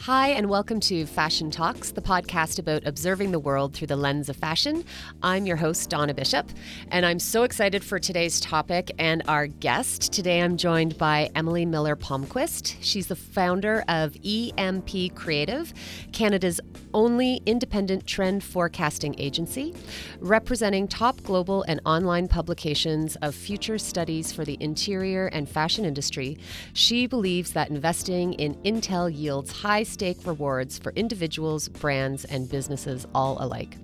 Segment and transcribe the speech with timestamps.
[0.00, 4.28] Hi, and welcome to Fashion Talks, the podcast about observing the world through the lens
[4.28, 4.84] of fashion.
[5.22, 6.48] I'm your host, Donna Bishop,
[6.92, 10.12] and I'm so excited for today's topic and our guest.
[10.12, 12.76] Today I'm joined by Emily Miller Palmquist.
[12.80, 15.72] She's the founder of EMP Creative,
[16.12, 16.60] Canada's
[16.94, 19.74] only independent trend forecasting agency,
[20.20, 26.38] representing top global and online publications of future studies for the interior and fashion industry.
[26.74, 33.06] She believes that investing in intel yields high stake rewards for individuals, brands, and businesses
[33.14, 33.76] all alike.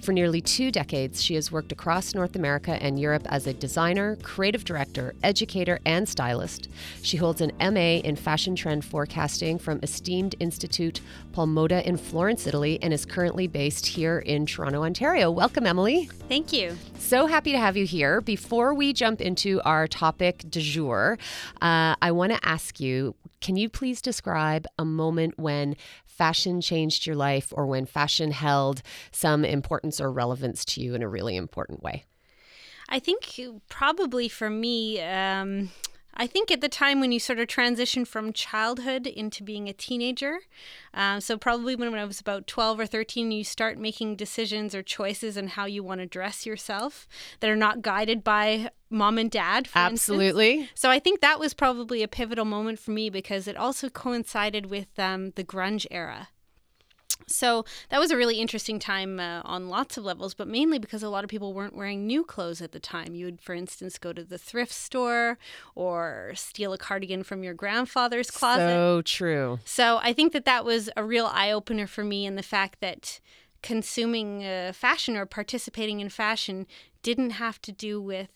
[0.00, 4.16] For nearly two decades, she has worked across North America and Europe as a designer,
[4.22, 6.68] creative director, educator, and stylist.
[7.02, 11.00] She holds an MA in fashion trend forecasting from esteemed Institute
[11.32, 15.30] Polimoda in Florence, Italy, and is currently based here in Toronto, Ontario.
[15.30, 16.06] Welcome, Emily.
[16.28, 16.76] Thank you.
[16.98, 18.20] So happy to have you here.
[18.20, 21.18] Before we jump into our topic du jour,
[21.62, 27.06] uh, I want to ask you can you please describe a moment when fashion changed
[27.06, 31.36] your life or when fashion held some importance or relevance to you in a really
[31.36, 32.04] important way?
[32.88, 35.70] I think probably for me, um,
[36.18, 39.74] I think at the time when you sort of transition from childhood into being a
[39.74, 40.38] teenager,
[40.94, 44.74] um, so probably when, when I was about 12 or 13, you start making decisions
[44.74, 47.06] or choices on how you want to dress yourself
[47.40, 49.68] that are not guided by mom and dad.
[49.74, 50.52] Absolutely.
[50.52, 50.80] Instance.
[50.80, 54.66] So I think that was probably a pivotal moment for me because it also coincided
[54.66, 56.28] with um, the grunge era.
[57.28, 61.02] So that was a really interesting time uh, on lots of levels, but mainly because
[61.02, 63.14] a lot of people weren't wearing new clothes at the time.
[63.14, 65.38] You would, for instance, go to the thrift store
[65.74, 68.70] or steal a cardigan from your grandfather's closet.
[68.70, 69.58] So true.
[69.64, 72.80] So I think that that was a real eye opener for me, and the fact
[72.80, 73.20] that
[73.62, 76.66] consuming uh, fashion or participating in fashion
[77.02, 78.30] didn't have to do with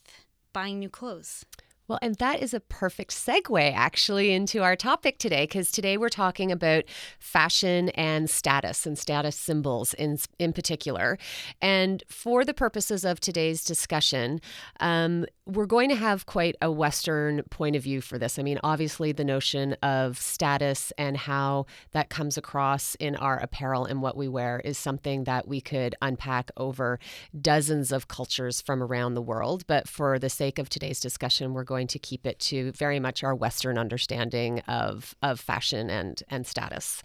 [0.52, 1.44] buying new clothes.
[1.90, 6.08] Well, and that is a perfect segue actually into our topic today, because today we're
[6.08, 6.84] talking about
[7.18, 11.18] fashion and status and status symbols in, in particular.
[11.60, 14.40] And for the purposes of today's discussion,
[14.78, 18.38] um, we're going to have quite a Western point of view for this.
[18.38, 23.84] I mean, obviously, the notion of status and how that comes across in our apparel
[23.84, 27.00] and what we wear is something that we could unpack over
[27.40, 29.66] dozens of cultures from around the world.
[29.66, 33.00] But for the sake of today's discussion, we're going going to keep it to very
[33.00, 37.02] much our Western understanding of of fashion and and status.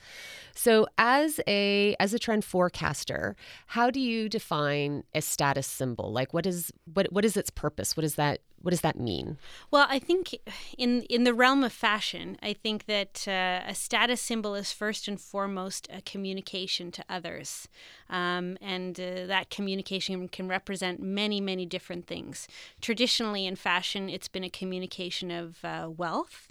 [0.54, 3.36] So as a as a trend forecaster,
[3.68, 6.12] how do you define a status symbol?
[6.12, 7.96] Like what is what what is its purpose?
[7.96, 9.38] What is that what does that mean?
[9.70, 10.36] Well, I think
[10.78, 15.08] in in the realm of fashion, I think that uh, a status symbol is first
[15.08, 17.68] and foremost a communication to others,
[18.10, 22.48] um, and uh, that communication can represent many many different things.
[22.82, 26.48] Traditionally, in fashion, it's been a communication of uh, wealth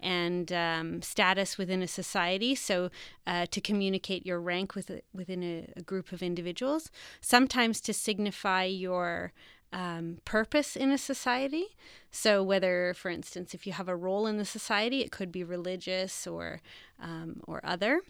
[0.00, 2.54] and um, status within a society.
[2.54, 2.90] So,
[3.26, 8.64] uh, to communicate your rank with within a, a, group of individuals, sometimes to signify
[8.64, 9.32] your
[9.74, 11.66] um, purpose in a society.
[12.10, 15.42] So, whether, for instance, if you have a role in the society, it could be
[15.42, 16.62] religious or
[17.02, 18.00] um, or other.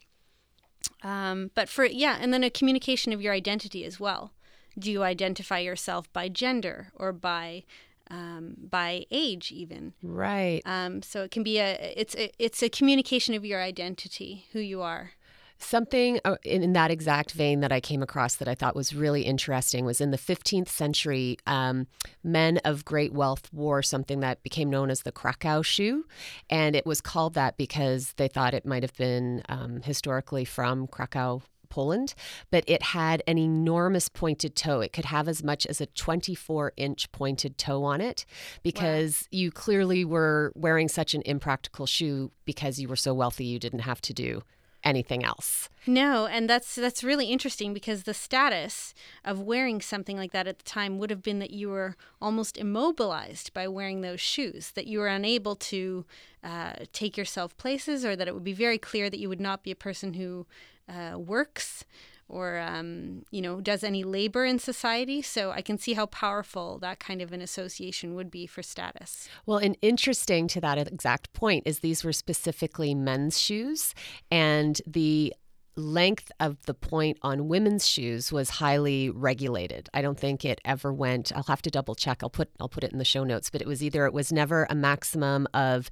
[1.03, 4.33] Um, but for yeah, and then a communication of your identity as well.
[4.79, 7.65] Do you identify yourself by gender or by
[8.11, 12.69] um, by age even right um, so it can be a it's a, it's a
[12.69, 15.13] communication of your identity who you are
[15.59, 19.23] Something uh, in, that exact vein that I came across that I thought was really
[19.23, 21.87] interesting was in the 15th century, um,
[22.23, 26.07] men of great wealth wore something that became known as the Krakow shoe.
[26.51, 30.87] And it was called that because they thought it might have been um, historically from
[30.87, 31.43] Krakow,
[31.75, 32.15] Poland,
[32.53, 34.81] but it had an enormous pointed toe.
[34.81, 38.25] It could have as much as a 24 inch pointed toe on it
[38.63, 39.39] because wow.
[39.39, 43.81] you clearly were wearing such an impractical shoe because you were so wealthy you didn't
[43.81, 44.43] have to do
[44.85, 45.69] anything else.
[45.87, 50.59] No, and that's that's really interesting because the status of wearing something like that at
[50.59, 54.87] the time would have been that you were almost immobilized by wearing those shoes, that
[54.87, 56.05] you were unable to
[56.43, 59.63] uh, take yourself places, or that it would be very clear that you would not
[59.63, 60.47] be a person who
[60.89, 61.85] uh, works
[62.29, 66.79] or um, you know does any labor in society so i can see how powerful
[66.79, 71.33] that kind of an association would be for status well and interesting to that exact
[71.33, 73.95] point is these were specifically men's shoes
[74.31, 75.33] and the
[75.77, 79.89] length of the point on women's shoes was highly regulated.
[79.93, 81.33] I don't think it ever went.
[81.35, 82.23] I'll have to double check.
[82.23, 84.33] I'll put I'll put it in the show notes, but it was either it was
[84.33, 85.91] never a maximum of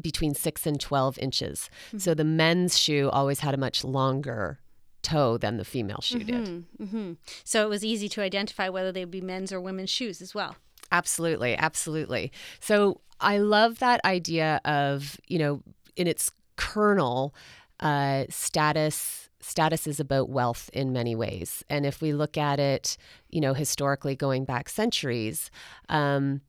[0.00, 1.70] between six and 12 inches.
[1.88, 1.98] Mm-hmm.
[1.98, 4.60] So the men's shoe always had a much longer
[5.06, 6.64] toe than the female shoe mm-hmm, did.
[6.80, 7.12] Mm-hmm.
[7.44, 10.34] So it was easy to identify whether they would be men's or women's shoes as
[10.34, 10.56] well.
[10.90, 12.32] Absolutely, absolutely.
[12.60, 15.62] So I love that idea of, you know,
[15.96, 17.34] in its kernel,
[17.80, 21.62] uh, status status is about wealth in many ways.
[21.70, 22.96] And if we look at it,
[23.30, 25.52] you know, historically going back centuries,
[25.88, 26.40] um,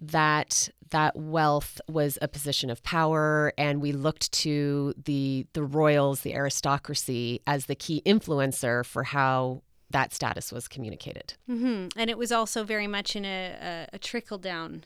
[0.00, 6.20] that that wealth was a position of power and we looked to the the royals
[6.20, 9.60] the aristocracy as the key influencer for how
[9.90, 11.88] that status was communicated mm-hmm.
[11.98, 14.84] and it was also very much in a, a, a trickle down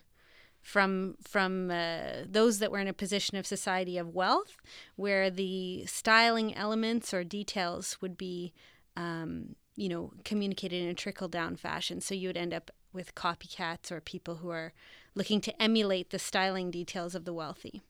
[0.63, 4.57] from from uh, those that were in a position of society of wealth
[4.97, 8.55] where the styling elements or details would be
[8.97, 13.15] um, you know communicated in a trickle down fashion so you would end up with
[13.15, 14.73] copycats or people who are
[15.15, 17.83] looking to emulate the styling details of the wealthy.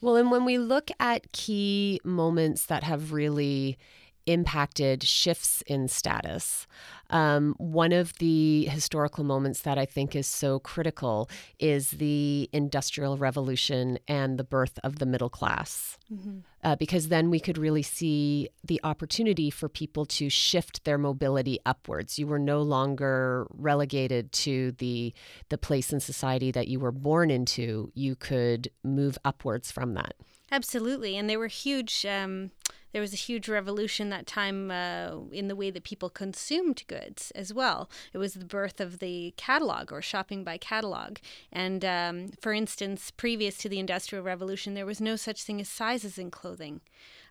[0.00, 3.78] Well, and when we look at key moments that have really
[4.26, 6.66] impacted shifts in status.
[7.10, 13.16] Um, one of the historical moments that I think is so critical is the Industrial
[13.16, 15.98] Revolution and the birth of the middle class.
[16.12, 16.38] Mm-hmm.
[16.64, 21.60] Uh, because then we could really see the opportunity for people to shift their mobility
[21.64, 22.18] upwards.
[22.18, 25.14] You were no longer relegated to the
[25.48, 27.92] the place in society that you were born into.
[27.94, 30.14] You could move upwards from that.
[30.50, 32.06] Absolutely, and there were huge.
[32.06, 32.50] Um,
[32.92, 37.30] there was a huge revolution that time uh, in the way that people consumed goods
[37.32, 37.90] as well.
[38.14, 41.18] It was the birth of the catalog or shopping by catalog.
[41.52, 45.68] And um, for instance, previous to the Industrial Revolution, there was no such thing as
[45.68, 46.80] sizes in clothing.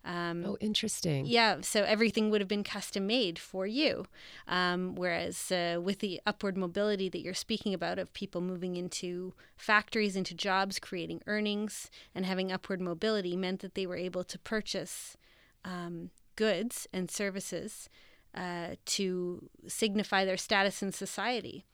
[0.05, 1.25] Um, oh, interesting.
[1.25, 4.05] Yeah, so everything would have been custom made for you.
[4.47, 9.33] Um, whereas uh, with the upward mobility that you're speaking about, of people moving into
[9.57, 14.37] factories, into jobs, creating earnings, and having upward mobility, meant that they were able to
[14.37, 15.17] purchase
[15.63, 17.89] um, goods and services
[18.35, 21.65] uh, to signify their status in society.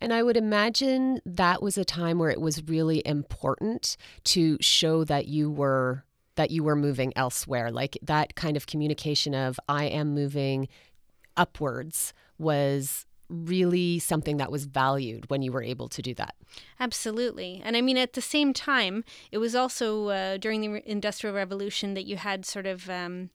[0.00, 5.02] And I would imagine that was a time where it was really important to show
[5.04, 6.04] that you were
[6.36, 7.70] that you were moving elsewhere.
[7.70, 10.68] Like that kind of communication of I am moving
[11.36, 16.34] upwards was really something that was valued when you were able to do that.
[16.78, 17.60] Absolutely.
[17.64, 21.94] And I mean, at the same time, it was also uh, during the Industrial Revolution
[21.94, 22.88] that you had sort of.
[22.88, 23.30] Um,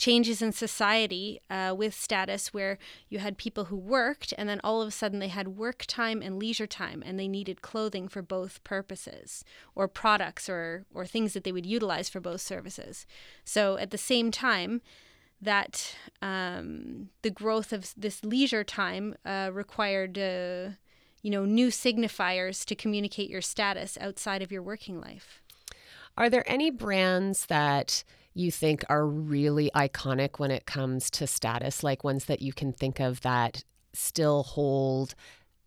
[0.00, 2.78] changes in society uh, with status where
[3.10, 6.22] you had people who worked and then all of a sudden they had work time
[6.22, 9.44] and leisure time and they needed clothing for both purposes
[9.74, 13.06] or products or, or things that they would utilize for both services.
[13.44, 14.80] So at the same time,
[15.42, 20.76] that um, the growth of this leisure time uh, required, uh,
[21.22, 25.42] you know, new signifiers to communicate your status outside of your working life.
[26.16, 28.04] Are there any brands that
[28.34, 32.72] you think are really iconic when it comes to status, like ones that you can
[32.72, 35.14] think of that still hold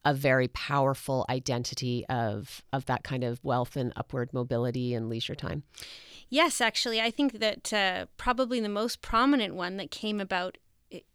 [0.06, 5.36] a very powerful identity of of that kind of wealth and upward mobility and leisure
[5.36, 5.64] time?
[6.30, 10.58] Yes, actually, I think that uh, probably the most prominent one that came about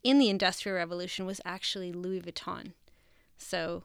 [0.02, 2.72] in the Industrial Revolution was actually Louis Vuitton.
[3.36, 3.84] So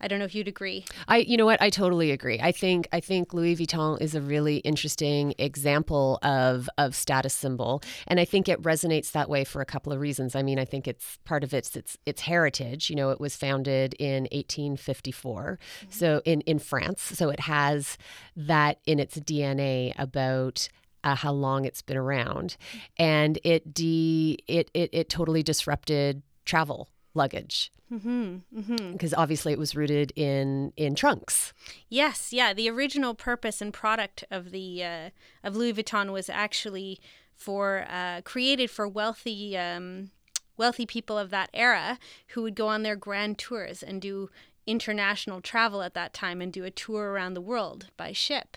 [0.00, 0.84] I don't know if you'd agree.
[1.08, 2.40] I you know what I totally agree.
[2.40, 7.82] I think I think Louis Vuitton is a really interesting example of of status symbol
[8.06, 10.34] and I think it resonates that way for a couple of reasons.
[10.34, 12.90] I mean, I think it's part of its its its heritage.
[12.90, 15.58] You know, it was founded in 1854.
[15.60, 15.90] Mm-hmm.
[15.90, 17.02] So in in France.
[17.02, 17.98] So it has
[18.36, 20.68] that in its DNA about
[21.02, 22.56] uh, how long it's been around,
[22.98, 29.14] and it de it it, it totally disrupted travel luggage because mm-hmm, mm-hmm.
[29.16, 31.52] obviously it was rooted in in trunks.
[31.88, 32.54] Yes, yeah.
[32.54, 35.10] The original purpose and product of the uh,
[35.42, 37.00] of Louis Vuitton was actually
[37.34, 40.10] for uh, created for wealthy um,
[40.56, 44.30] wealthy people of that era who would go on their grand tours and do
[44.66, 48.56] international travel at that time and do a tour around the world by ship.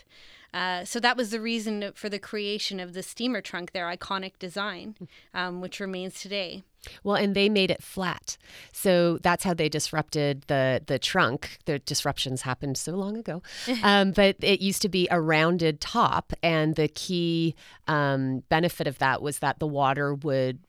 [0.52, 4.38] Uh, so that was the reason for the creation of the steamer trunk, their iconic
[4.38, 4.94] design,
[5.32, 6.62] um, which remains today.
[7.02, 8.36] Well, and they made it flat,
[8.72, 11.58] so that's how they disrupted the the trunk.
[11.64, 13.42] The disruptions happened so long ago,
[13.82, 17.54] um, but it used to be a rounded top, and the key
[17.88, 20.60] um, benefit of that was that the water would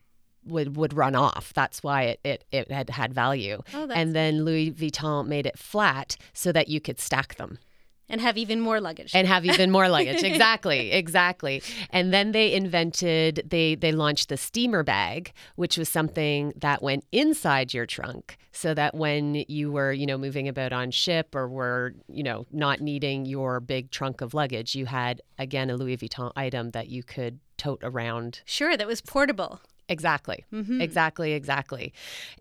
[0.44, 1.52] would would run off.
[1.54, 3.62] That's why it it, it had had value.
[3.74, 7.58] Oh, and then Louis Vuitton made it flat so that you could stack them
[8.08, 9.14] and have even more luggage.
[9.14, 10.22] And have even more luggage.
[10.22, 11.62] Exactly exactly.
[11.90, 17.04] And then they invented they they launched the steamer bag which was something that went
[17.12, 21.48] inside your trunk so that when you were you know moving about on ship or
[21.48, 25.96] were you know not needing your big trunk of luggage you had again a louis
[25.96, 28.40] vuitton item that you could tote around.
[28.44, 30.44] Sure that was portable Exactly.
[30.52, 30.80] Mm-hmm.
[30.80, 31.92] Exactly, exactly.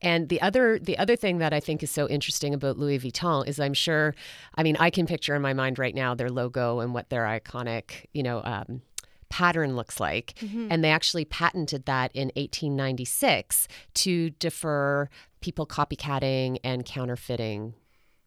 [0.01, 3.47] And the other the other thing that I think is so interesting about Louis Vuitton
[3.47, 4.15] is I'm sure
[4.55, 7.23] I mean I can picture in my mind right now their logo and what their
[7.23, 8.81] iconic, you know, um,
[9.29, 10.33] pattern looks like.
[10.39, 10.67] Mm-hmm.
[10.71, 15.07] And they actually patented that in 1896 to defer
[15.41, 17.75] people copycatting and counterfeiting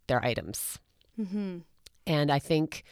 [0.06, 0.78] their items.
[1.20, 1.58] Mm-hmm.
[2.06, 2.84] And I think.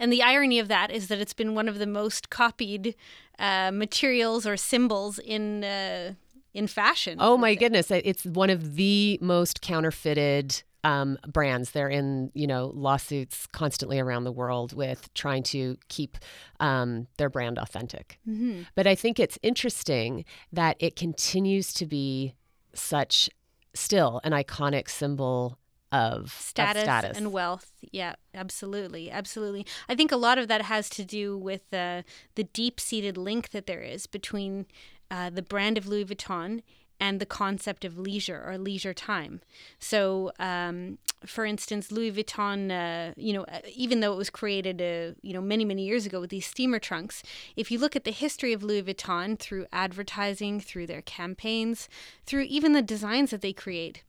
[0.00, 2.96] And the irony of that is that it's been one of the most copied
[3.38, 6.14] uh, materials or symbols in uh,
[6.54, 7.18] in fashion.
[7.20, 7.90] Oh my goodness!
[7.90, 11.72] It's one of the most counterfeited um, brands.
[11.72, 16.16] They're in you know lawsuits constantly around the world with trying to keep
[16.58, 18.18] um, their brand authentic.
[18.28, 18.62] Mm-hmm.
[18.74, 22.34] But I think it's interesting that it continues to be
[22.72, 23.28] such
[23.74, 25.58] still an iconic symbol
[25.92, 27.72] of status, of status, and wealth.
[27.92, 29.66] Yeah, absolutely, absolutely.
[29.88, 32.02] I think a lot of that has to do with uh,
[32.34, 34.66] the deep-seated link that there is between
[35.10, 36.62] uh, the brand of Louis Vuitton
[37.00, 39.40] and the concept of leisure or leisure time.
[39.78, 44.82] So, um, for instance, Louis Vuitton, uh, you know, uh, even though it was created,
[44.82, 47.22] uh, you know, many many years ago with these steamer trunks,
[47.56, 51.88] if you look at the history of Louis Vuitton through advertising, through their campaigns,
[52.26, 54.04] through even the designs that they create,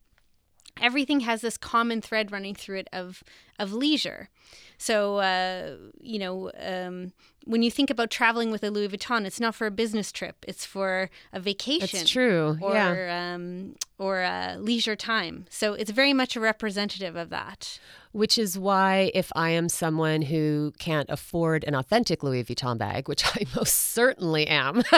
[0.80, 3.24] everything has this common thread running through it of
[3.60, 4.30] of leisure.
[4.78, 7.14] So, uh, you know, um,
[7.46, 10.46] when you think about traveling with a Louis Vuitton, it's not for a business trip;
[10.48, 12.02] it's for a vacation.
[12.02, 15.46] It's true, or, yeah, um, or a leisure time.
[15.50, 17.80] So it's very much a representative of that.
[18.14, 23.08] Which is why, if I am someone who can't afford an authentic Louis Vuitton bag,
[23.08, 24.80] which I most certainly am,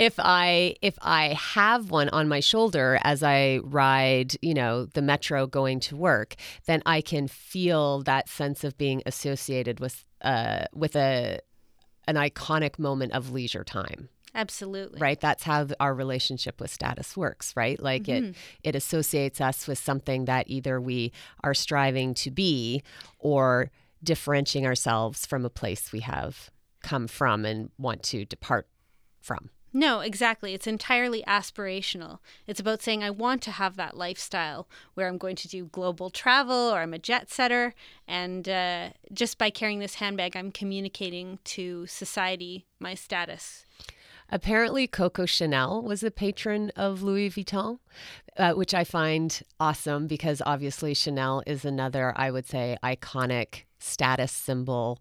[0.00, 5.02] if I if I have one on my shoulder as I ride, you know, the
[5.02, 6.34] metro going to work,
[6.66, 11.40] then I can feel that sense of being associated with uh, with a
[12.06, 14.08] an iconic moment of leisure time.
[14.34, 15.00] Absolutely.
[15.00, 15.20] Right?
[15.20, 17.80] That's how our relationship with status works, right?
[17.80, 18.30] Like mm-hmm.
[18.30, 22.82] it it associates us with something that either we are striving to be
[23.18, 23.70] or
[24.02, 26.50] differentiating ourselves from a place we have
[26.82, 28.68] come from and want to depart
[29.20, 29.50] from.
[29.72, 30.54] No, exactly.
[30.54, 32.18] It's entirely aspirational.
[32.46, 36.10] It's about saying, I want to have that lifestyle where I'm going to do global
[36.10, 37.74] travel or I'm a jet setter.
[38.06, 43.66] And uh, just by carrying this handbag, I'm communicating to society my status.
[44.30, 47.78] Apparently, Coco Chanel was a patron of Louis Vuitton,
[48.36, 54.32] uh, which I find awesome because obviously Chanel is another, I would say, iconic status
[54.32, 54.98] symbol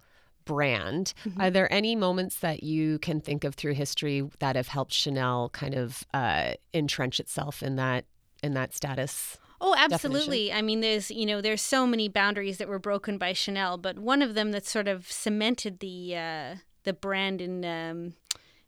[0.47, 1.13] brand.
[1.25, 1.41] Mm-hmm.
[1.41, 5.49] Are there any moments that you can think of through history that have helped Chanel
[5.49, 8.05] kind of uh, entrench itself in that
[8.41, 9.37] in that status?
[9.59, 10.47] Oh, absolutely.
[10.47, 10.57] Definition.
[10.57, 13.99] I mean, there's you know there's so many boundaries that were broken by Chanel, but
[13.99, 18.13] one of them that sort of cemented the uh, the brand in um,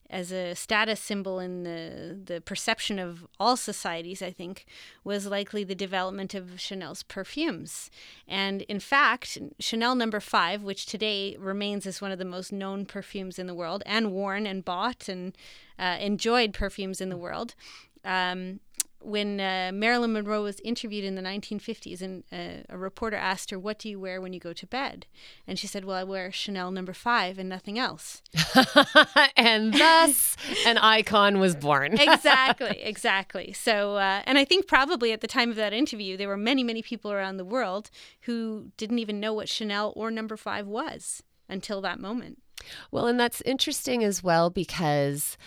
[0.09, 4.65] as a status symbol in the, the perception of all societies, I think,
[5.03, 7.91] was likely the development of Chanel's perfumes.
[8.27, 12.85] And in fact, Chanel number five, which today remains as one of the most known
[12.85, 15.37] perfumes in the world and worn and bought and
[15.77, 17.53] uh, enjoyed perfumes in the world,
[18.03, 18.59] um,
[19.01, 23.59] when uh, Marilyn Monroe was interviewed in the 1950s, and uh, a reporter asked her,
[23.59, 25.05] "What do you wear when you go to bed?"
[25.47, 28.21] and she said, "Well, I wear Chanel Number Five and nothing else."
[29.37, 31.93] and thus, an icon was born.
[31.99, 33.53] exactly, exactly.
[33.53, 36.63] So, uh, and I think probably at the time of that interview, there were many,
[36.63, 37.89] many people around the world
[38.21, 42.39] who didn't even know what Chanel or Number Five was until that moment.
[42.91, 45.37] Well, and that's interesting as well because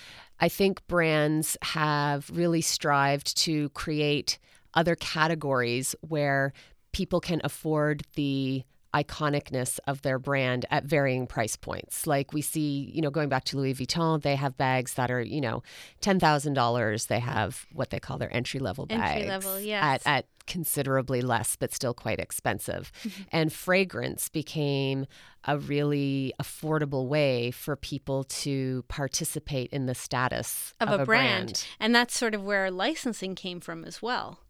[0.43, 4.41] I think brands have really strived to create
[4.75, 6.53] other categories where
[6.93, 12.07] people can afford the iconicness of their brand at varying price points.
[12.07, 15.23] Like we see, you know, going back to Louis Vuitton, they have bags that are,
[15.23, 15.63] you know,
[16.01, 17.07] ten thousand dollars.
[17.07, 19.03] They have what they call their entry level bags.
[19.03, 20.03] Entry level, yes.
[20.05, 22.93] At at considerably less, but still quite expensive.
[23.05, 23.23] Mm-hmm.
[23.31, 25.07] And fragrance became
[25.45, 31.07] a really affordable way for people to participate in the status of, of a, a
[31.07, 31.47] brand.
[31.47, 31.67] brand.
[31.81, 34.41] And that's sort of where licensing came from as well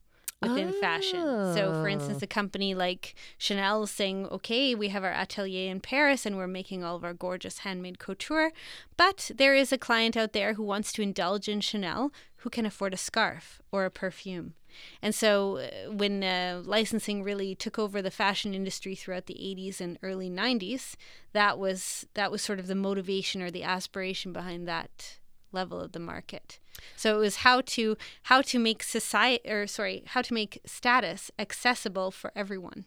[0.42, 0.80] within oh.
[0.80, 1.20] fashion.
[1.54, 2.25] So, for instance, oh.
[2.25, 6.46] a company like Chanel is saying, okay, we have our atelier in Paris and we're
[6.46, 8.52] making all of our gorgeous handmade couture,
[8.96, 12.66] but there is a client out there who wants to indulge in Chanel who can
[12.66, 14.54] afford a scarf or a perfume.
[15.00, 19.80] And so, uh, when uh, licensing really took over the fashion industry throughout the 80s
[19.80, 20.96] and early 90s,
[21.32, 25.18] that was that was sort of the motivation or the aspiration behind that
[25.52, 26.58] level of the market.
[26.97, 31.31] So it was how to how to make society or sorry, how to make status
[31.38, 32.87] accessible for everyone.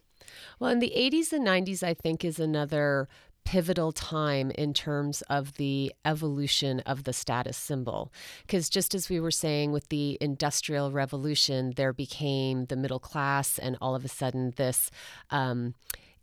[0.59, 3.07] Well, in the 80s and 90s I think is another
[3.45, 8.11] pivotal time in terms of the evolution of the status symbol.
[8.41, 13.57] Because just as we were saying with the Industrial Revolution, there became the middle class,
[13.59, 14.89] and all of a sudden, this
[15.29, 15.75] um,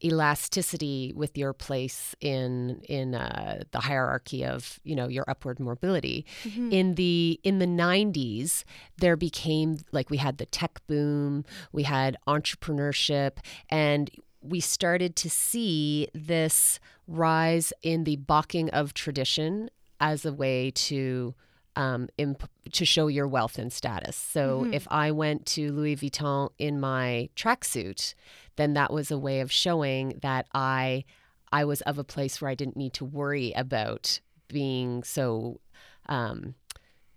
[0.04, 6.26] elasticity with your place in in uh, the hierarchy of you know your upward mobility.
[6.44, 6.72] Mm-hmm.
[6.72, 8.64] In the in the 90s,
[8.98, 15.30] there became like we had the tech boom, we had entrepreneurship, and we started to
[15.30, 21.34] see this rise in the balking of tradition as a way to
[21.76, 24.16] um, imp- to show your wealth and status.
[24.16, 24.74] So mm-hmm.
[24.74, 28.14] if I went to Louis Vuitton in my tracksuit,
[28.56, 31.04] then that was a way of showing that I
[31.52, 35.60] I was of a place where I didn't need to worry about being so
[36.06, 36.54] um,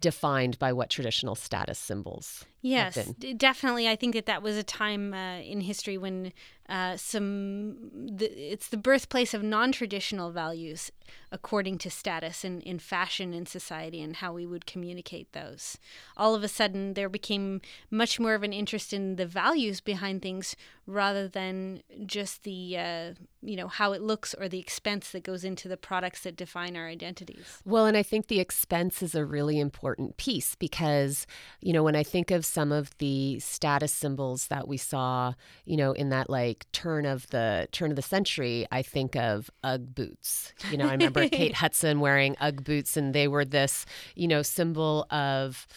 [0.02, 2.46] defined by what traditional status symbols.
[2.66, 3.88] Yes, definitely.
[3.88, 6.34] I think that that was a time uh, in history when
[6.68, 10.92] uh, some the, it's the birthplace of non-traditional values
[11.32, 15.78] according to status in, in fashion in society and how we would communicate those.
[16.18, 20.24] All of a sudden there became much more of an interest in the values behind
[20.24, 20.56] things
[20.88, 25.44] rather than just the uh, you know how it looks or the expense that goes
[25.44, 27.62] into the products that define our identities.
[27.64, 31.28] Well and i think the expense is a really important piece because
[31.62, 35.34] you know when i think of some of the status symbols that we saw
[35.66, 39.50] you know in that like turn of the turn of the century, I think of
[39.64, 40.54] UGG boots.
[40.72, 43.86] You know, I remember Kate Hudson wearing UGG boots, and they were this,
[44.16, 45.68] you know, symbol of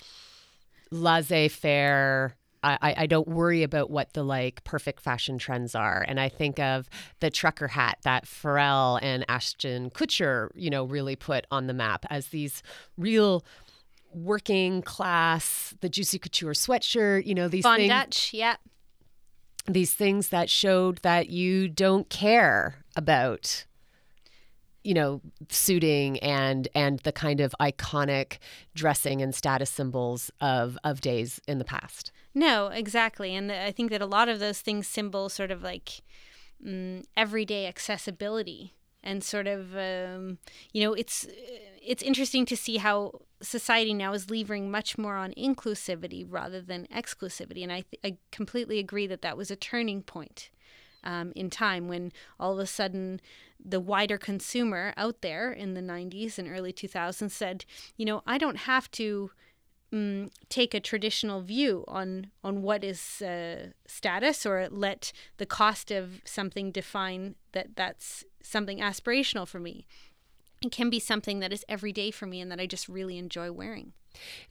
[0.91, 2.37] laissez-faire.
[2.61, 6.05] I, I don't worry about what the like perfect fashion trends are.
[6.09, 11.15] And I think of the trucker hat that Pharrell and Ashton Kutcher, you know, really
[11.15, 12.65] put on the map as these
[12.97, 13.45] real
[14.25, 17.91] working class, the Juicy Couture sweatshirt, you know, these Von things.
[17.91, 18.57] Dutch, yeah
[19.69, 23.65] these things that showed that you don't care about
[24.83, 25.21] you know
[25.51, 28.39] suiting and and the kind of iconic
[28.75, 32.11] dressing and status symbols of of days in the past.
[32.35, 33.35] No exactly.
[33.35, 36.03] And i think that a lot of those things symbol sort of like
[36.65, 40.39] mm, everyday accessibility and sort of um,
[40.73, 41.27] you know it's
[41.83, 46.87] it's interesting to see how society now is levering much more on inclusivity rather than
[46.95, 47.63] exclusivity.
[47.63, 50.51] And I, th- I completely agree that that was a turning point
[51.05, 53.21] um, in time when all of a sudden
[53.65, 57.65] the wider consumer out there in the 90s and early 2000s said
[57.97, 59.31] you know i don't have to
[59.93, 65.91] um, take a traditional view on on what is uh, status or let the cost
[65.91, 69.87] of something define that that's something aspirational for me.
[70.63, 73.53] It can be something that is everyday for me and that I just really enjoy
[73.53, 73.93] wearing.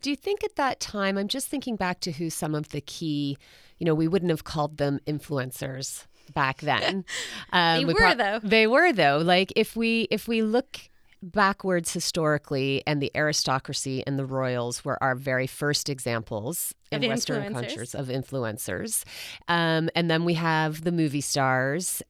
[0.02, 2.80] Do you think at that time, I'm just thinking back to who some of the
[2.80, 3.38] key,
[3.78, 7.04] you know, we wouldn't have called them influencers back then.
[7.54, 8.40] Um, they were pro- though.
[8.44, 9.20] They were though.
[9.20, 10.90] Like if we if we look
[11.22, 17.54] backwards historically, and the aristocracy and the royals were our very first examples in Western
[17.54, 19.04] cultures of influencers.
[19.48, 22.02] Um, and then we have the movie stars.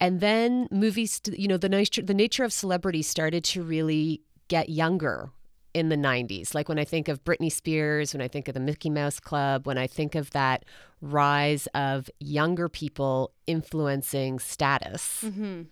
[0.00, 4.68] And then movies, you know, the nature, the nature of celebrity started to really get
[4.68, 5.30] younger
[5.74, 6.54] in the 90s.
[6.54, 9.66] Like when I think of Britney Spears, when I think of the Mickey Mouse Club,
[9.66, 10.64] when I think of that
[11.00, 15.62] rise of younger people influencing status, mm-hmm.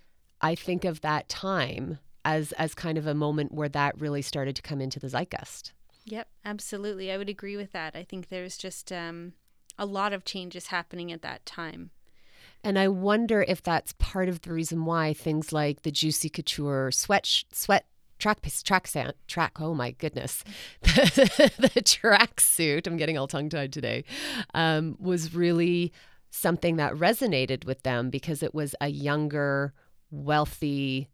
[0.40, 4.56] I think of that time as as kind of a moment where that really started
[4.56, 5.72] to come into the zeitgeist.
[6.04, 7.12] Yep, absolutely.
[7.12, 7.94] I would agree with that.
[7.94, 9.34] I think there's just um,
[9.78, 11.90] a lot of changes happening at that time.
[12.62, 16.90] And I wonder if that's part of the reason why things like the Juicy Couture
[16.90, 17.86] sweat sweat
[18.18, 18.86] track track
[19.26, 20.44] track oh my goodness
[20.82, 24.04] the, the track suit i'm getting all tongue tied today
[24.52, 25.90] um, was really
[26.28, 29.72] something that resonated with them because it was a younger
[30.10, 31.08] wealthy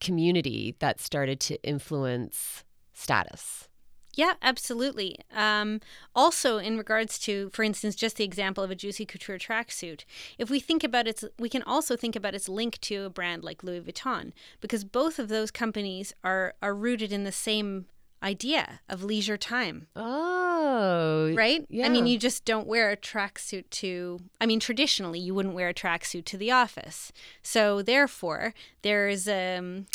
[0.00, 3.68] community that started to influence status.
[4.14, 5.16] Yeah, absolutely.
[5.32, 5.80] Um,
[6.14, 10.04] also, in regards to, for instance, just the example of a Juicy Couture tracksuit,
[10.36, 13.44] if we think about its, we can also think about its link to a brand
[13.44, 17.86] like Louis Vuitton, because both of those companies are are rooted in the same
[18.22, 19.86] idea of leisure time.
[19.96, 21.64] Oh, right.
[21.68, 21.86] Yeah.
[21.86, 24.20] I mean, you just don't wear a tracksuit to.
[24.40, 27.12] I mean, traditionally, you wouldn't wear a tracksuit to the office.
[27.42, 29.86] So therefore, there is um,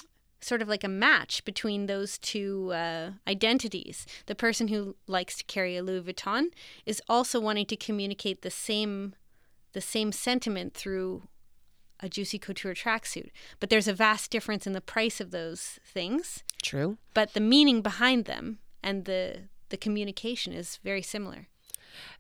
[0.42, 4.06] sort of like a match between those two uh, identities.
[4.28, 6.46] The person who likes to carry a Louis Vuitton
[6.86, 9.16] is also wanting to communicate the same
[9.74, 11.24] the same sentiment through
[12.00, 13.30] a Juicy Couture tracksuit.
[13.60, 16.44] But there's a vast difference in the price of those things.
[16.62, 16.98] True.
[17.14, 21.48] But the meaning behind them and the the communication is very similar.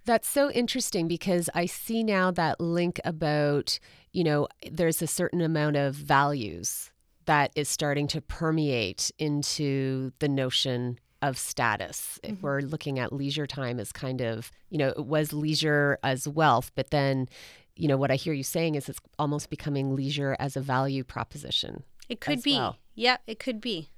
[0.05, 3.79] That's so interesting because I see now that link about,
[4.13, 6.91] you know, there's a certain amount of values
[7.25, 12.19] that is starting to permeate into the notion of status.
[12.23, 12.35] Mm-hmm.
[12.35, 16.27] If we're looking at leisure time as kind of, you know, it was leisure as
[16.27, 17.27] wealth, but then
[17.75, 21.03] you know, what I hear you saying is it's almost becoming leisure as a value
[21.03, 21.83] proposition.
[22.09, 22.55] It could be.
[22.57, 22.77] well.
[22.95, 23.89] Yeah, it could be.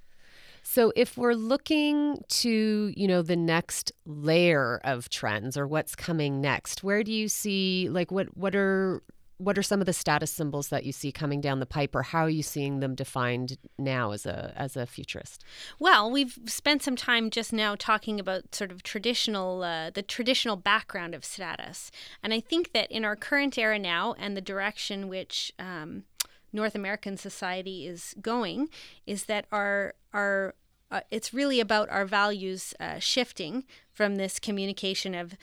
[0.64, 6.42] So if we're looking to, you know, the next layer of trends or what's coming
[6.42, 9.02] next, where do you see like what what are
[9.38, 12.02] what are some of the status symbols that you see coming down the pipe or
[12.02, 15.44] how are you seeing them defined now as a as a futurist?
[15.80, 20.56] Well, we've spent some time just now talking about sort of traditional, uh, the traditional
[20.56, 21.92] background of status,
[22.24, 26.04] and I think that in our current era now and the direction which um,
[26.52, 28.70] North American society is going,
[29.06, 30.56] is that our our
[30.90, 35.36] uh, it's really about our values uh, shifting from this communication of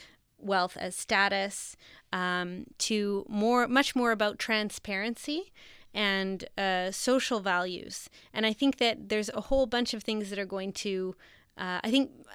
[0.44, 1.76] wealth as status
[2.12, 5.52] um, to more, much more about transparency
[5.92, 8.08] and uh, social values.
[8.32, 11.14] And I think that there's a whole bunch of things that are going to,
[11.56, 12.10] uh, I think.
[12.20, 12.32] Uh,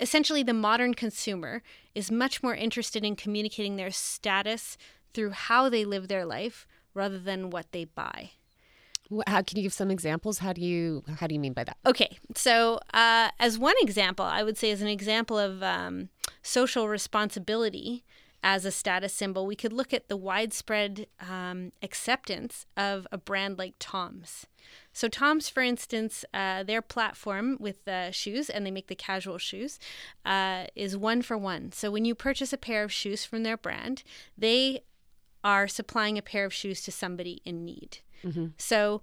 [0.00, 1.62] essentially, the modern consumer
[1.94, 4.76] is much more interested in communicating their status
[5.12, 8.30] through how they live their life rather than what they buy.
[9.26, 10.38] How can you give some examples?
[10.38, 11.76] How do you how do you mean by that?
[11.86, 16.08] Okay, so uh, as one example, I would say as an example of um,
[16.44, 18.04] social responsibility
[18.42, 23.58] as a status symbol, we could look at the widespread um, acceptance of a brand
[23.58, 24.46] like Toms.
[24.92, 29.38] So Toms, for instance, uh, their platform with uh, shoes, and they make the casual
[29.38, 29.78] shoes,
[30.26, 31.72] uh, is one for one.
[31.72, 34.02] So when you purchase a pair of shoes from their brand,
[34.36, 34.80] they
[35.42, 37.98] are supplying a pair of shoes to somebody in need.
[38.58, 39.00] So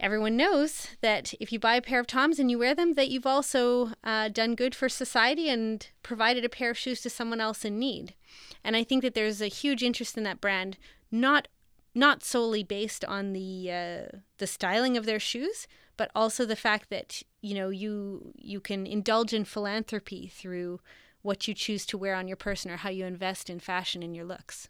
[0.00, 3.08] everyone knows that if you buy a pair of Toms and you wear them, that
[3.08, 7.40] you've also uh, done good for society and provided a pair of shoes to someone
[7.40, 8.14] else in need.
[8.62, 10.76] And I think that there's a huge interest in that brand,
[11.10, 11.48] not
[11.94, 16.90] not solely based on the uh, the styling of their shoes, but also the fact
[16.90, 20.80] that you know you you can indulge in philanthropy through
[21.22, 24.14] what you choose to wear on your person or how you invest in fashion and
[24.14, 24.68] your looks.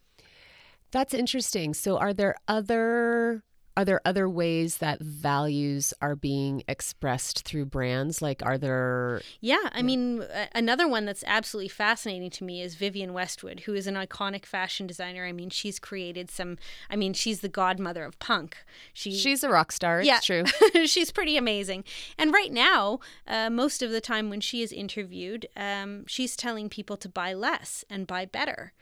[0.90, 1.74] That's interesting.
[1.74, 3.42] So are there other
[3.78, 8.20] are there other ways that values are being expressed through brands?
[8.20, 13.12] Like are there Yeah, I mean, another one that's absolutely fascinating to me is Vivienne
[13.12, 15.24] Westwood, who is an iconic fashion designer.
[15.24, 16.58] I mean, she's created some.
[16.90, 18.56] I mean, she's the godmother of punk.
[18.92, 20.44] She, She's a rock star, it's yeah, true.
[20.86, 21.84] she's pretty amazing.
[22.18, 26.68] And right now, uh, most of the time when she is interviewed, um, she's telling
[26.68, 28.72] people to buy less and buy better.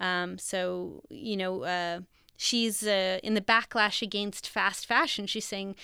[0.00, 2.00] Um, so you know, uh,
[2.36, 5.26] she's uh, in the backlash against fast fashion.
[5.26, 5.76] She's saying,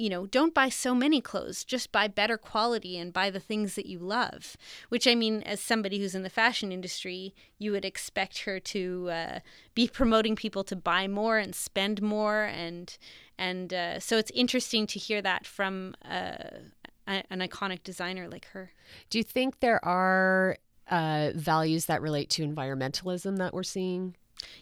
[0.00, 1.62] you know, don't buy so many clothes.
[1.62, 4.56] Just buy better quality and buy the things that you love.
[4.88, 9.10] Which I mean, as somebody who's in the fashion industry, you would expect her to
[9.10, 9.38] uh,
[9.74, 12.96] be promoting people to buy more and spend more, and
[13.38, 16.32] and uh, so it's interesting to hear that from uh,
[17.06, 18.72] a, an iconic designer like her.
[19.10, 20.56] Do you think there are
[20.90, 24.16] uh, values that relate to environmentalism that we're seeing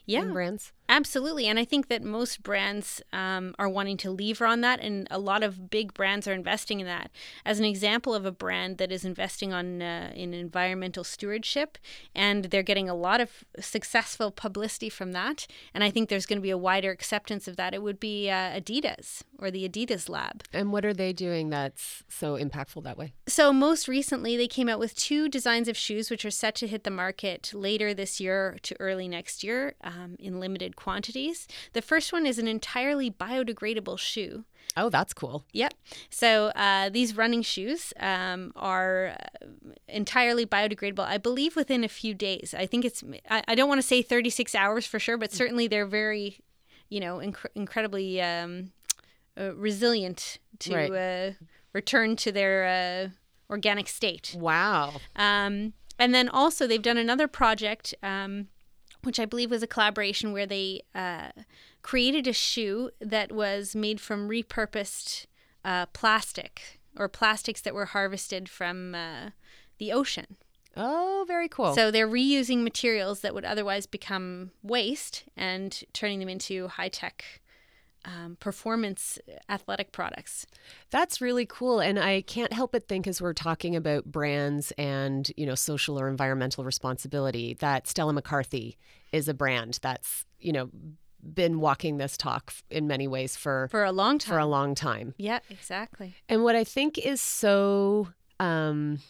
[0.06, 0.72] Yeah, brands?
[0.90, 1.46] Absolutely.
[1.46, 5.18] And I think that most brands um, are wanting to lever on that, and a
[5.18, 7.10] lot of big brands are investing in that.
[7.44, 11.76] As an example of a brand that is investing on uh, in environmental stewardship,
[12.14, 16.38] and they're getting a lot of successful publicity from that, and I think there's going
[16.38, 17.74] to be a wider acceptance of that.
[17.74, 20.44] It would be uh, Adidas or the Adidas Lab.
[20.54, 23.12] And what are they doing that's so impactful that way?
[23.26, 26.66] So, most recently, they came out with two designs of shoes which are set to
[26.66, 31.46] hit the market later this year to early next year um, in limited quantities.
[31.72, 34.44] The first one is an entirely biodegradable shoe.
[34.76, 35.44] Oh, that's cool.
[35.52, 35.74] Yep.
[36.10, 39.46] So uh, these running shoes um, are uh,
[39.88, 41.00] entirely biodegradable.
[41.06, 42.54] I believe within a few days.
[42.56, 43.02] I think it's.
[43.30, 46.38] I, I don't want to say 36 hours for sure, but certainly they're very,
[46.90, 48.72] you know, inc- incredibly um,
[49.40, 50.92] uh, resilient to Right.
[50.92, 51.32] uh,
[51.72, 53.08] return to their uh,
[53.50, 54.36] organic state.
[54.38, 55.00] Wow.
[55.16, 58.48] Um, and then also they've done another project, um,
[59.02, 61.30] which I believe was a collaboration where they uh,
[61.82, 65.26] created a shoe that was made from repurposed
[65.64, 69.30] uh, plastic or plastics that were harvested from uh,
[69.78, 70.36] the ocean.
[70.76, 71.74] Oh, very cool.
[71.74, 77.40] So they're reusing materials that would otherwise become waste and turning them into high tech.
[78.04, 79.18] Um, performance
[79.50, 80.46] athletic products.
[80.90, 81.80] That's really cool.
[81.80, 86.00] And I can't help but think as we're talking about brands and, you know, social
[86.00, 88.76] or environmental responsibility, that Stella McCartney
[89.12, 90.70] is a brand that's, you know,
[91.34, 94.32] been walking this talk in many ways for For a long time.
[94.32, 95.14] for a long time.
[95.18, 96.14] yeah, exactly.
[96.28, 98.08] And what I think is so
[98.40, 99.00] um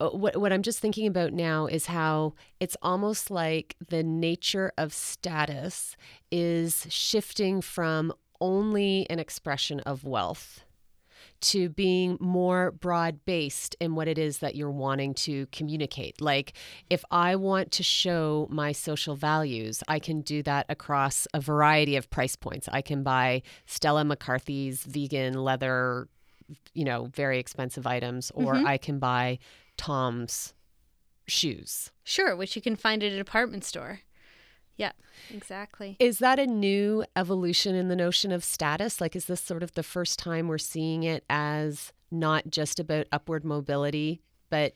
[0.00, 4.92] what what I'm just thinking about now is how it's almost like the nature of
[4.92, 5.96] status
[6.30, 10.60] is shifting from only an expression of wealth
[11.40, 16.20] to being more broad based in what it is that you're wanting to communicate.
[16.20, 16.52] Like,
[16.90, 21.94] if I want to show my social values, I can do that across a variety
[21.96, 22.68] of price points.
[22.72, 26.08] I can buy Stella McCartney's vegan leather,
[26.74, 28.64] you know, very expensive items, or Mhm.
[28.64, 29.38] I can buy
[29.78, 30.52] Toms
[31.26, 31.90] shoes.
[32.04, 34.00] Sure, which you can find at a department store.
[34.76, 34.92] Yeah,
[35.34, 35.96] exactly.
[35.98, 39.00] Is that a new evolution in the notion of status?
[39.00, 43.06] Like, is this sort of the first time we're seeing it as not just about
[43.10, 44.74] upward mobility, but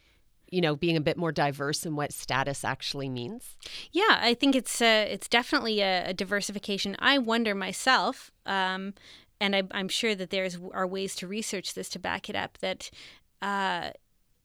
[0.51, 3.57] you know, being a bit more diverse in what status actually means?
[3.91, 6.95] Yeah, I think it's uh, it's definitely a, a diversification.
[6.99, 8.93] I wonder myself, um,
[9.41, 12.59] and I, I'm sure that there's are ways to research this to back it up.
[12.59, 12.91] That
[13.41, 13.93] uh,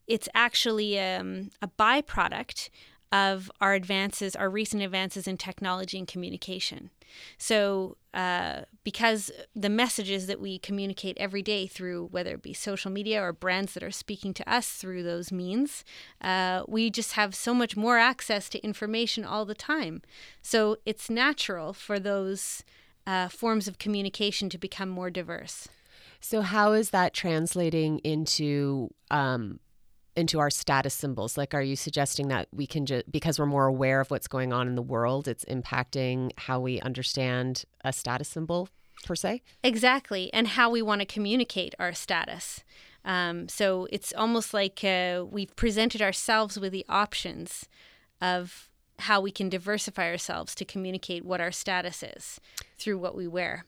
[0.08, 2.70] it's actually um, a byproduct
[3.12, 6.90] of our advances, our recent advances in technology and communication.
[7.38, 12.92] So, uh, because the messages that we communicate every day through whether it be social
[12.92, 15.86] media or brands that are speaking to us through those means,
[16.20, 20.02] uh, we just have so much more access to information all the time.
[20.42, 22.64] So, it's natural for those
[23.06, 25.70] uh, forms of communication to become more diverse.
[26.20, 29.60] So, how is that translating into um,
[30.18, 31.38] into our status symbols?
[31.38, 34.52] Like, are you suggesting that we can just because we're more aware of what's going
[34.52, 38.70] on in the world, it's impacting how we understand a status symbol
[39.06, 39.42] per se?
[39.64, 42.64] Exactly, and how we want to communicate our status.
[43.06, 47.70] Um, so it's almost like uh, we've presented ourselves with the options
[48.20, 52.42] of how we can diversify ourselves to communicate what our status is
[52.78, 53.66] through what we wear.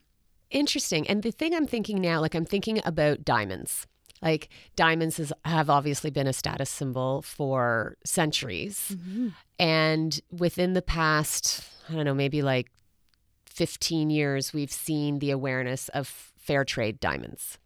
[0.51, 1.07] Interesting.
[1.07, 3.85] And the thing I'm thinking now, like I'm thinking about diamonds.
[4.21, 8.95] Like diamonds has, have obviously been a status symbol for centuries.
[8.95, 9.29] Mm-hmm.
[9.59, 12.71] And within the past, I don't know, maybe like
[13.45, 17.57] 15 years, we've seen the awareness of fair trade diamonds.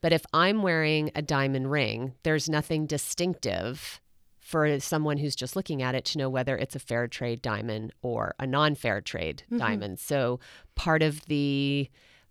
[0.00, 4.00] But if I'm wearing a diamond ring, there's nothing distinctive
[4.40, 7.92] for someone who's just looking at it to know whether it's a fair trade diamond
[8.02, 9.58] or a non-fair trade mm-hmm.
[9.58, 9.98] diamond.
[9.98, 10.40] So
[10.74, 11.88] part of the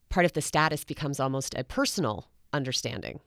[0.10, 3.22] part of the status becomes almost a personal understanding.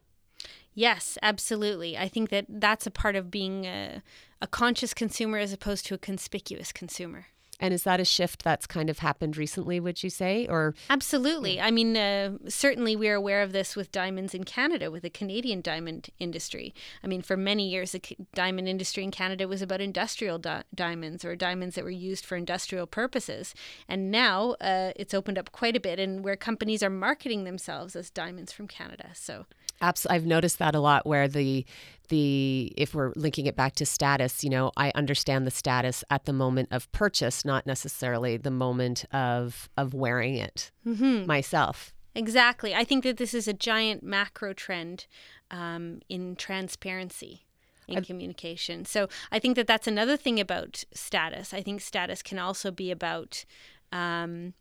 [0.74, 1.96] Yes, absolutely.
[1.96, 4.02] I think that that's a part of being a,
[4.42, 7.26] a conscious consumer as opposed to a conspicuous consumer.
[7.60, 10.46] And is that a shift that's kind of happened recently, would you say?
[10.48, 11.60] Or Absolutely.
[11.60, 15.60] I mean, uh, certainly we're aware of this with diamonds in Canada, with the Canadian
[15.60, 16.74] diamond industry.
[17.02, 18.02] I mean, for many years, the
[18.34, 22.36] diamond industry in Canada was about industrial di- diamonds or diamonds that were used for
[22.36, 23.54] industrial purposes.
[23.88, 27.94] And now uh, it's opened up quite a bit, and where companies are marketing themselves
[27.94, 29.10] as diamonds from Canada.
[29.14, 29.46] So,
[29.80, 31.64] Abs- I've noticed that a lot where the
[32.08, 36.26] the if we're linking it back to status, you know, I understand the status at
[36.26, 41.92] the moment of purchase, not necessarily the moment of of wearing it myself.
[42.14, 42.74] exactly.
[42.74, 45.06] I think that this is a giant macro trend
[45.50, 47.40] um, in transparency.
[47.86, 48.86] In communication.
[48.86, 51.52] So I think that that's another thing about status.
[51.52, 53.44] I think status can also be about
[53.92, 54.54] um,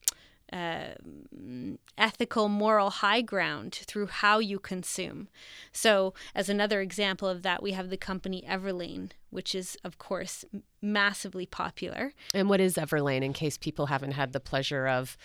[0.52, 0.94] uh,
[1.98, 5.28] ethical, moral high ground through how you consume.
[5.72, 10.46] So, as another example of that, we have the company Everlane, which is, of course,
[10.82, 12.14] massively popular.
[12.34, 15.18] And what is Everlane in case people haven't had the pleasure of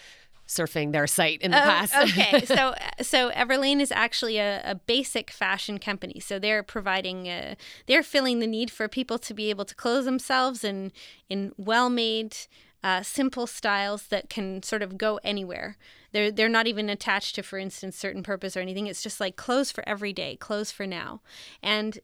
[0.47, 1.95] surfing their site in the Oh, past?
[1.99, 6.21] okay, so so Everlane is actually a, a basic fashion company.
[6.21, 7.55] So they're providing, uh,
[7.87, 10.91] they're filling the need for people to be able to clothe themselves in
[11.29, 12.35] in well-made,
[12.83, 15.77] uh, simple styles that can sort of go anywhere.
[16.13, 18.87] They're they're not even attached to, for instance, certain purpose or anything.
[18.87, 21.21] It's just like clothes for every day, clothes for now,
[21.63, 21.99] and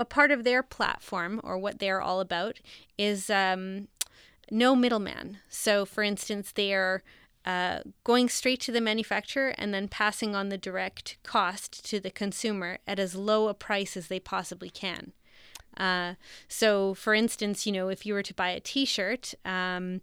[0.00, 2.58] a part of their platform or what they're all about
[2.96, 3.88] is um,
[4.50, 5.38] no middleman.
[5.48, 7.02] So, for instance, they are
[7.44, 12.10] uh, going straight to the manufacturer and then passing on the direct cost to the
[12.10, 15.12] consumer at as low a price as they possibly can.
[15.78, 16.14] Uh,
[16.48, 20.00] so, for instance, you know, if you were to buy a T-shirt um,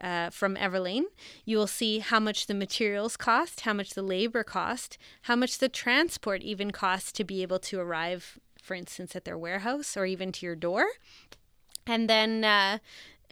[0.00, 1.04] uh, from Everlane,
[1.44, 5.58] you will see how much the materials cost, how much the labor cost, how much
[5.58, 10.06] the transport even costs to be able to arrive, for instance, at their warehouse or
[10.06, 10.86] even to your door,
[11.86, 12.44] and then.
[12.44, 12.78] Uh,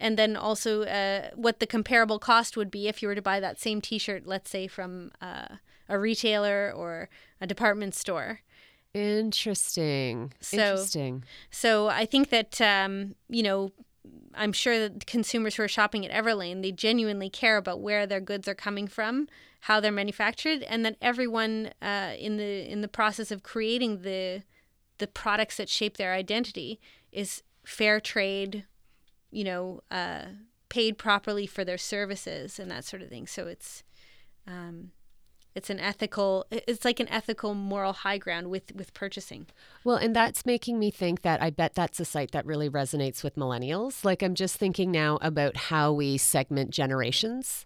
[0.01, 3.41] and then also uh, what the comparable cost would be if you were to buy
[3.41, 5.55] that same T-shirt, let's say from uh,
[5.89, 7.09] a retailer or
[7.41, 8.39] a department store.
[8.93, 10.33] Interesting.
[10.39, 11.23] So- Interesting.
[11.51, 13.71] So I think that um, you know,
[14.33, 18.21] I'm sure that consumers who are shopping at Everlane they genuinely care about where their
[18.21, 19.27] goods are coming from,
[19.61, 24.43] how they're manufactured, and that everyone uh, in the in the process of creating the
[24.97, 26.79] the products that shape their identity
[27.11, 28.65] is fair trade,
[29.31, 30.23] you know, uh,
[30.67, 33.25] paid properly for their services and that sort of thing.
[33.25, 33.83] So it's
[34.47, 34.91] um,
[35.59, 39.45] it's an ethical it's like an ethical moral high ground with with purchasing.
[39.83, 43.23] Well and that's making me think that i bet that's a site that really resonates
[43.25, 44.05] with millennials.
[44.05, 47.65] Like i'm just thinking now about how we segment generations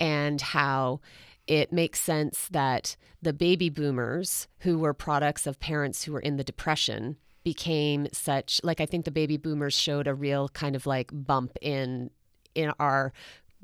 [0.00, 1.00] and how
[1.46, 6.38] it makes sense that the baby boomers who were products of parents who were in
[6.38, 10.86] the depression became such like i think the baby boomers showed a real kind of
[10.86, 12.08] like bump in
[12.54, 13.12] in our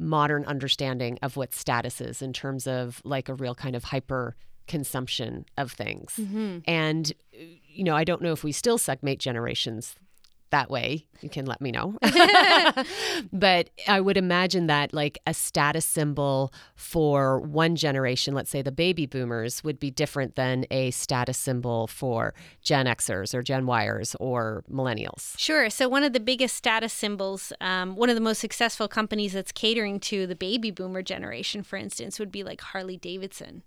[0.00, 4.34] modern understanding of what status is in terms of like a real kind of hyper
[4.66, 6.14] consumption of things.
[6.18, 6.58] Mm-hmm.
[6.64, 9.94] And, you know, I don't know if we still segment generations
[10.50, 11.96] that way, you can let me know.
[13.32, 18.72] but I would imagine that like a status symbol for one generation, let's say the
[18.72, 24.14] baby boomers, would be different than a status symbol for Gen Xers or Gen Yers
[24.20, 25.38] or millennials.
[25.38, 25.70] Sure.
[25.70, 29.52] So, one of the biggest status symbols, um, one of the most successful companies that's
[29.52, 33.62] catering to the baby boomer generation, for instance, would be like Harley Davidson.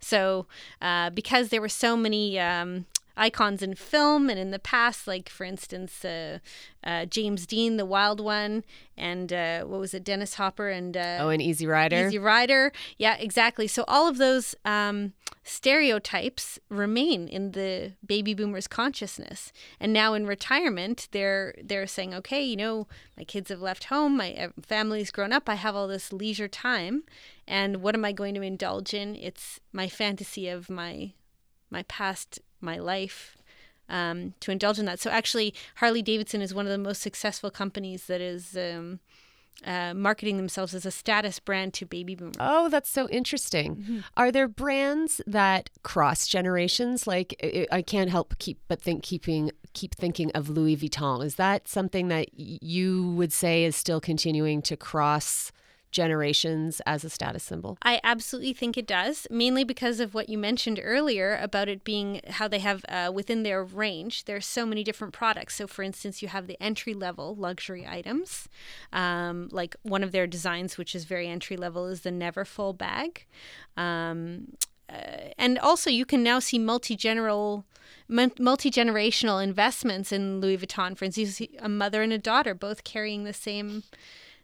[0.00, 0.46] So,
[0.80, 2.86] uh, because there were so many um,
[3.16, 6.38] icons in film and in the past, like for instance, uh,
[6.84, 8.64] uh, James Dean, the Wild One,
[8.96, 12.06] and uh, what was it, Dennis Hopper and uh, oh, and Easy Rider.
[12.06, 13.66] Easy Rider, yeah, exactly.
[13.66, 20.26] So all of those um, stereotypes remain in the baby boomers' consciousness, and now in
[20.26, 25.32] retirement, they're they're saying, okay, you know, my kids have left home, my family's grown
[25.32, 27.04] up, I have all this leisure time,
[27.48, 29.16] and what am I going to indulge in?
[29.16, 31.12] It's my fantasy of my
[31.70, 33.36] my past my life
[33.88, 35.00] um, to indulge in that.
[35.00, 39.00] So actually, Harley Davidson is one of the most successful companies that is um,
[39.64, 42.36] uh, marketing themselves as a status brand to baby boomers.
[42.38, 43.76] Oh, that's so interesting.
[43.76, 43.98] Mm-hmm.
[44.16, 47.06] Are there brands that cross generations?
[47.06, 51.24] Like I can't help keep but think keeping keep thinking of Louis Vuitton.
[51.24, 55.52] Is that something that you would say is still continuing to cross?
[55.90, 57.78] Generations as a status symbol?
[57.82, 62.20] I absolutely think it does, mainly because of what you mentioned earlier about it being
[62.28, 64.24] how they have uh, within their range.
[64.24, 65.56] there are so many different products.
[65.56, 68.48] So, for instance, you have the entry level luxury items,
[68.92, 73.26] um, like one of their designs, which is very entry level, is the Neverfull bag.
[73.76, 74.52] Um,
[74.88, 77.64] uh, and also, you can now see multi-general,
[78.08, 80.96] multi-generational investments in Louis Vuitton.
[80.96, 83.82] For instance, a mother and a daughter both carrying the same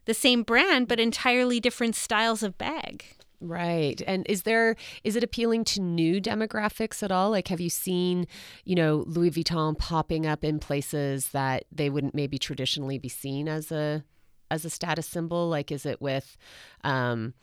[0.04, 3.04] the same brand but entirely different styles of bag.
[3.42, 4.00] Right.
[4.06, 7.30] And is there is it appealing to new demographics at all?
[7.30, 8.26] Like have you seen,
[8.64, 13.48] you know, Louis Vuitton popping up in places that they wouldn't maybe traditionally be seen
[13.48, 14.04] as a
[14.50, 15.48] as a status symbol?
[15.48, 16.36] Like is it with
[16.84, 17.34] um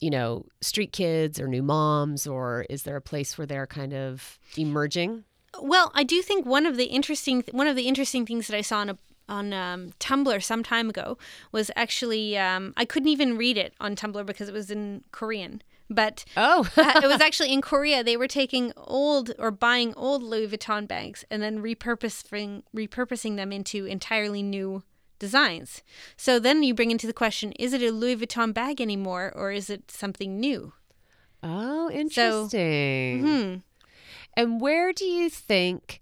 [0.00, 3.92] you know, street kids or new moms or is there a place where they're kind
[3.92, 5.24] of emerging?
[5.60, 8.60] Well, I do think one of the interesting one of the interesting things that I
[8.60, 8.98] saw in a
[9.30, 11.16] on um, Tumblr some time ago
[11.52, 15.62] was actually um, I couldn't even read it on Tumblr because it was in Korean.
[15.88, 18.04] But oh, uh, it was actually in Korea.
[18.04, 23.52] They were taking old or buying old Louis Vuitton bags and then repurposing repurposing them
[23.52, 24.82] into entirely new
[25.18, 25.82] designs.
[26.16, 29.50] So then you bring into the question: Is it a Louis Vuitton bag anymore, or
[29.50, 30.72] is it something new?
[31.42, 33.22] Oh, interesting.
[33.22, 33.58] So, mm-hmm.
[34.34, 36.00] And where do you think?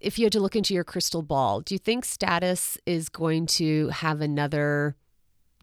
[0.00, 3.46] If you had to look into your crystal ball, do you think status is going
[3.46, 4.96] to have another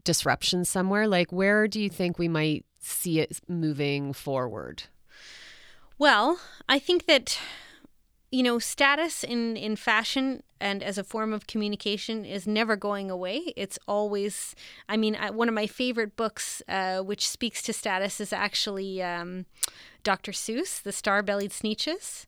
[0.04, 1.08] disruption somewhere?
[1.08, 4.84] Like, where do you think we might see it moving forward?
[5.98, 7.38] Well, I think that
[8.30, 13.08] you know status in in fashion and as a form of communication is never going
[13.08, 14.54] away it's always
[14.88, 19.00] i mean I, one of my favorite books uh, which speaks to status is actually
[19.00, 19.46] um,
[20.02, 22.26] dr seuss the star-bellied sneetches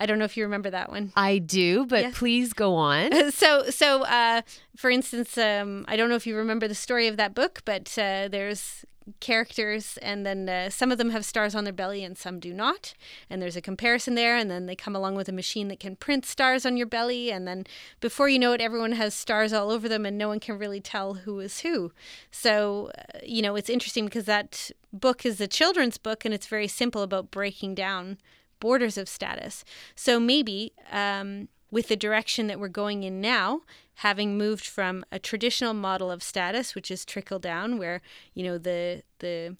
[0.00, 1.12] I don't know if you remember that one.
[1.16, 2.10] I do, but yeah.
[2.12, 3.30] please go on.
[3.32, 4.42] so, so uh,
[4.76, 7.96] for instance, um, I don't know if you remember the story of that book, but
[7.98, 8.84] uh, there's
[9.18, 12.52] characters and then uh, some of them have stars on their belly and some do
[12.52, 12.94] not
[13.28, 15.96] and there's a comparison there and then they come along with a machine that can
[15.96, 17.64] print stars on your belly and then
[18.00, 20.80] before you know it everyone has stars all over them and no one can really
[20.80, 21.90] tell who is who
[22.30, 26.46] so uh, you know it's interesting because that book is a children's book and it's
[26.46, 28.18] very simple about breaking down
[28.60, 29.64] borders of status.
[29.94, 33.62] So maybe um, with the direction that we're going in now,
[33.96, 38.00] having moved from a traditional model of status, which is trickle down, where
[38.34, 39.56] you know the the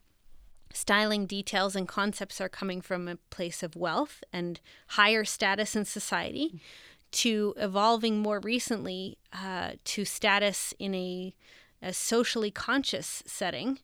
[0.72, 5.84] styling details and concepts are coming from a place of wealth and higher status in
[5.84, 6.61] society,
[7.11, 11.34] to evolving more recently uh, to status in a,
[11.82, 13.78] a socially conscious setting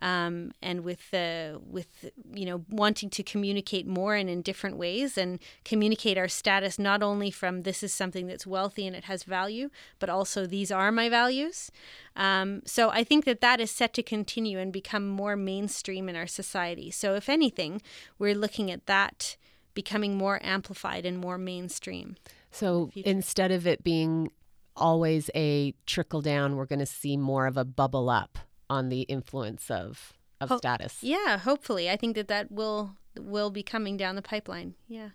[0.00, 5.16] um, and with the with you know wanting to communicate more and in different ways
[5.16, 9.22] and communicate our status not only from this is something that's wealthy and it has
[9.22, 11.70] value, but also these are my values.
[12.16, 16.16] Um, so I think that that is set to continue and become more mainstream in
[16.16, 16.90] our society.
[16.90, 17.80] So if anything,
[18.18, 19.36] we're looking at that
[19.74, 22.16] becoming more amplified and more mainstream.
[22.50, 24.30] So instead of it being
[24.76, 28.38] always a trickle down, we're going to see more of a bubble up
[28.68, 30.98] on the influence of of Ho- status.
[31.02, 31.88] Yeah, hopefully.
[31.90, 34.74] I think that that will will be coming down the pipeline.
[34.88, 35.10] Yeah.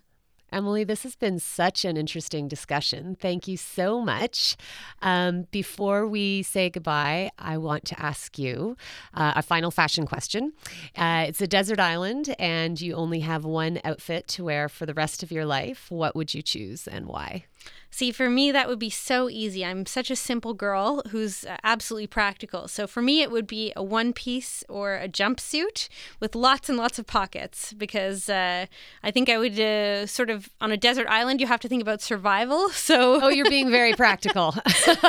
[0.52, 3.16] Emily, this has been such an interesting discussion.
[3.20, 4.56] Thank you so much.
[5.00, 8.76] Um, before we say goodbye, I want to ask you
[9.14, 10.52] uh, a final fashion question.
[10.96, 14.94] Uh, it's a desert island, and you only have one outfit to wear for the
[14.94, 15.86] rest of your life.
[15.88, 17.44] What would you choose and why?
[17.90, 19.64] See, for me, that would be so easy.
[19.64, 22.68] I'm such a simple girl who's uh, absolutely practical.
[22.68, 25.88] So for me, it would be a one piece or a jumpsuit
[26.20, 28.66] with lots and lots of pockets because uh,
[29.02, 31.82] I think I would uh, sort of, on a desert island, you have to think
[31.82, 32.70] about survival.
[32.90, 34.52] So oh, you're being very practical.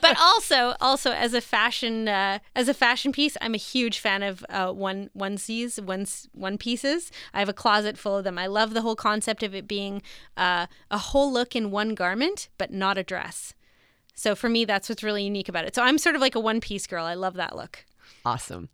[0.00, 4.22] but also, also as a fashion, uh, as a fashion piece, I'm a huge fan
[4.22, 7.10] of uh, one onesies, one one pieces.
[7.32, 8.36] I have a closet full of them.
[8.38, 10.02] I love the whole concept of it being
[10.36, 13.54] uh, a whole look in one garment, but not a dress.
[14.14, 15.74] So for me, that's what's really unique about it.
[15.74, 17.04] So I'm sort of like a one piece girl.
[17.04, 17.84] I love that look.
[18.24, 18.68] Awesome.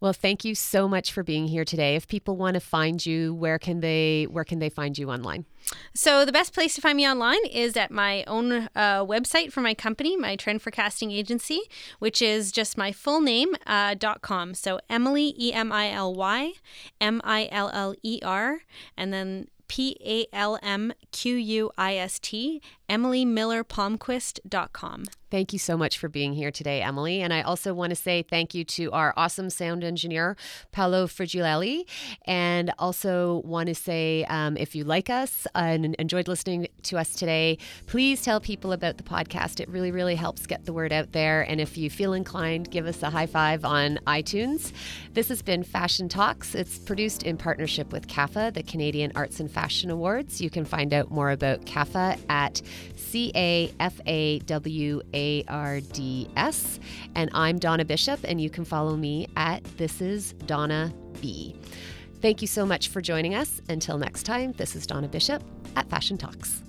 [0.00, 1.96] Well, thank you so much for being here today.
[1.96, 5.46] If people want to find you, where can they where can they find you online?
[5.94, 9.62] So the best place to find me online is at my own uh, website for
[9.62, 11.62] my company, my Trend Forecasting Agency,
[11.98, 14.54] which is just my full name uh, dot com.
[14.54, 16.52] So Emily E M I L Y
[17.00, 18.60] M I L L E R,
[18.96, 25.04] and then P A L M Q U I S T, EmilyMillerPalmquist.com.
[25.34, 27.20] Thank you so much for being here today, Emily.
[27.20, 30.36] And I also want to say thank you to our awesome sound engineer,
[30.70, 31.88] Paolo Frigilelli.
[32.24, 37.16] And also want to say um, if you like us and enjoyed listening to us
[37.16, 39.58] today, please tell people about the podcast.
[39.58, 41.42] It really, really helps get the word out there.
[41.42, 44.70] And if you feel inclined, give us a high five on iTunes.
[45.14, 46.54] This has been Fashion Talks.
[46.54, 50.40] It's produced in partnership with CAFA, the Canadian Arts and Fashion Awards.
[50.40, 52.62] You can find out more about CAFA at
[53.14, 56.80] C A F A W A R D S.
[57.14, 61.54] And I'm Donna Bishop, and you can follow me at This is Donna B.
[62.20, 63.60] Thank you so much for joining us.
[63.68, 65.44] Until next time, this is Donna Bishop
[65.76, 66.64] at Fashion Talks.